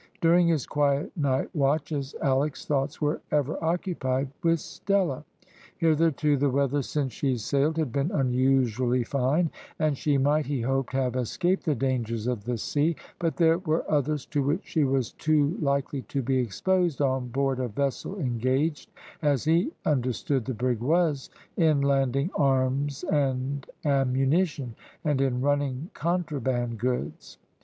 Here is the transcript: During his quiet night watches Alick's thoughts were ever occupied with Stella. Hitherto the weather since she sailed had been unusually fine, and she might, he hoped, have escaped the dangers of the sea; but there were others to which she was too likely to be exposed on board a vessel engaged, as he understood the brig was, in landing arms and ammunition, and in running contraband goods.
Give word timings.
During 0.19 0.47
his 0.47 0.65
quiet 0.65 1.15
night 1.15 1.55
watches 1.55 2.15
Alick's 2.23 2.65
thoughts 2.65 2.99
were 2.99 3.21
ever 3.29 3.63
occupied 3.63 4.29
with 4.41 4.59
Stella. 4.59 5.23
Hitherto 5.77 6.37
the 6.37 6.49
weather 6.49 6.81
since 6.81 7.13
she 7.13 7.37
sailed 7.37 7.77
had 7.77 7.91
been 7.91 8.09
unusually 8.09 9.03
fine, 9.03 9.51
and 9.77 9.95
she 9.95 10.17
might, 10.17 10.47
he 10.47 10.59
hoped, 10.61 10.91
have 10.93 11.15
escaped 11.15 11.65
the 11.65 11.75
dangers 11.75 12.25
of 12.25 12.45
the 12.45 12.57
sea; 12.57 12.95
but 13.19 13.35
there 13.37 13.59
were 13.59 13.85
others 13.87 14.25
to 14.25 14.41
which 14.41 14.61
she 14.65 14.83
was 14.83 15.11
too 15.11 15.55
likely 15.61 16.01
to 16.01 16.23
be 16.23 16.39
exposed 16.39 16.99
on 16.99 17.27
board 17.27 17.59
a 17.59 17.67
vessel 17.67 18.19
engaged, 18.19 18.89
as 19.21 19.43
he 19.43 19.71
understood 19.85 20.45
the 20.45 20.53
brig 20.55 20.79
was, 20.79 21.29
in 21.57 21.79
landing 21.79 22.31
arms 22.33 23.03
and 23.11 23.67
ammunition, 23.85 24.73
and 25.05 25.21
in 25.21 25.41
running 25.41 25.91
contraband 25.93 26.79
goods. 26.79 27.37